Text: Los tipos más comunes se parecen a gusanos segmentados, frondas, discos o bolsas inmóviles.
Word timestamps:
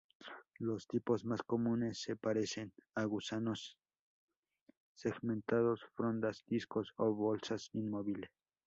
Los 0.57 0.87
tipos 0.87 1.25
más 1.25 1.43
comunes 1.43 2.01
se 2.01 2.15
parecen 2.15 2.73
a 2.95 3.03
gusanos 3.05 3.77
segmentados, 4.95 5.83
frondas, 5.95 6.43
discos 6.47 6.91
o 6.95 7.13
bolsas 7.13 7.69
inmóviles. 7.73 8.31